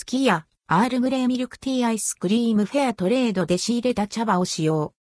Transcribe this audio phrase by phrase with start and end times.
[0.00, 4.94] スキヤ、アールグレーミルクティーアイスクリームフェアトレードで仕入れた茶葉を使用。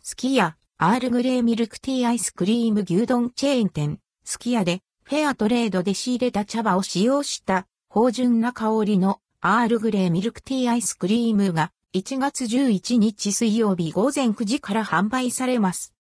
[0.00, 15.92] スキヤ、アールグレーミルクティーアイスクリーム牛丼チェーン店、スキヤでフェアトレードで仕入れた茶葉を使用した芳醇な香りのアールグレーミルクティーアイスクリームが1月11日水曜日午前9時から販売されます。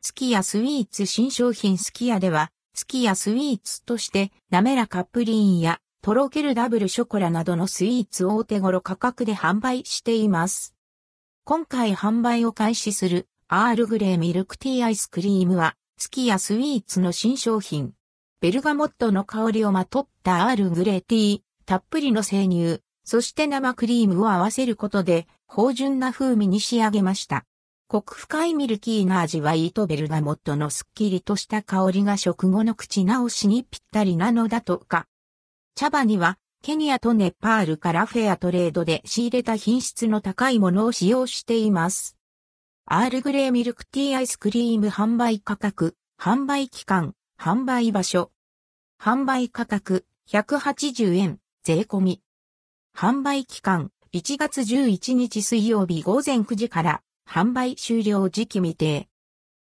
[0.00, 10.74] スキヤスイーツ新商品スキヤではスキヤスイーツとして滑らかプリンやとろけるダブルショコラなどのスイーツをお手頃価格で販売しています。
[11.44, 17.92] 今回販売を開始するアールグレーミルクティーアイスクリームはスキヤスイーツの新商品。
[18.40, 27.44] ベルガモットの香りをまとったアールグレーティー、たっぷりの生乳、そして生クリームを合わせることで芳醇な風味に仕上げました。
[27.92, 35.06] コク深いミルキーな味わいとベルガモットのスッキリとした香りが食後の口直しにぴったりなのだとか。
[35.74, 42.16] 茶葉にはケニアとネパールからフェアトレードで仕入れた品質の高いものを使用しています。
[42.86, 48.32] アールグレーミルクティーアイスクリーム販売価格、販売期間、販売場所。
[48.98, 52.22] 販売価格180円、税込み。
[52.96, 59.08] 販売期間1月11日水曜日午前9時から販売終了時期未定。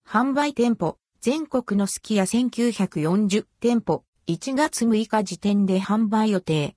[0.07, 6.67] 販売店舗、全国のスキヤ1940店舗、1月6日時点で販売予定。